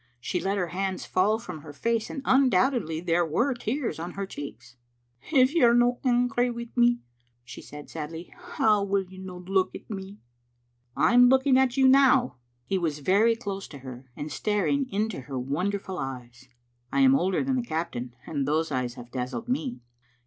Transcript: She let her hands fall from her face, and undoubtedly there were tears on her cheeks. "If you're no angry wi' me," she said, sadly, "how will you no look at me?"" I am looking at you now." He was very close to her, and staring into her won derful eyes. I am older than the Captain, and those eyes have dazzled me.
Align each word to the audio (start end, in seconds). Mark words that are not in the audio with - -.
She 0.19 0.39
let 0.39 0.57
her 0.57 0.69
hands 0.69 1.05
fall 1.05 1.37
from 1.37 1.61
her 1.61 1.73
face, 1.73 2.09
and 2.09 2.23
undoubtedly 2.25 3.01
there 3.01 3.23
were 3.23 3.53
tears 3.53 3.99
on 3.99 4.13
her 4.13 4.25
cheeks. 4.25 4.75
"If 5.31 5.53
you're 5.53 5.75
no 5.75 5.99
angry 6.03 6.49
wi' 6.49 6.71
me," 6.75 7.01
she 7.43 7.61
said, 7.61 7.87
sadly, 7.87 8.33
"how 8.35 8.83
will 8.83 9.03
you 9.03 9.19
no 9.19 9.37
look 9.37 9.75
at 9.75 9.87
me?"" 9.91 10.17
I 10.95 11.13
am 11.13 11.29
looking 11.29 11.55
at 11.55 11.77
you 11.77 11.87
now." 11.87 12.37
He 12.65 12.79
was 12.79 12.97
very 12.97 13.35
close 13.35 13.67
to 13.67 13.77
her, 13.85 14.09
and 14.15 14.31
staring 14.31 14.89
into 14.89 15.19
her 15.21 15.37
won 15.37 15.69
derful 15.69 15.99
eyes. 15.99 16.49
I 16.91 17.01
am 17.01 17.13
older 17.13 17.43
than 17.43 17.57
the 17.57 17.61
Captain, 17.61 18.15
and 18.25 18.47
those 18.47 18.71
eyes 18.71 18.95
have 18.95 19.11
dazzled 19.11 19.47
me. 19.47 19.81